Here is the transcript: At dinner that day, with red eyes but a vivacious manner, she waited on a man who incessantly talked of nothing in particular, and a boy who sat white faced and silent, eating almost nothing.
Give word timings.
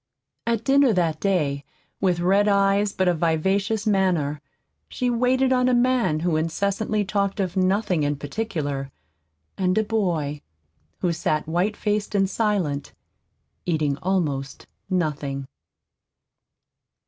At 0.47 0.63
dinner 0.63 0.93
that 0.93 1.19
day, 1.19 1.63
with 1.99 2.21
red 2.21 2.47
eyes 2.47 2.91
but 2.91 3.07
a 3.07 3.13
vivacious 3.13 3.85
manner, 3.85 4.41
she 4.89 5.11
waited 5.11 5.53
on 5.53 5.69
a 5.69 5.75
man 5.75 6.21
who 6.21 6.37
incessantly 6.37 7.05
talked 7.05 7.39
of 7.39 7.55
nothing 7.55 8.01
in 8.01 8.15
particular, 8.15 8.89
and 9.59 9.77
a 9.77 9.83
boy 9.83 10.41
who 11.01 11.13
sat 11.13 11.47
white 11.47 11.77
faced 11.77 12.15
and 12.15 12.27
silent, 12.27 12.93
eating 13.67 13.95
almost 13.97 14.65
nothing. 14.89 15.45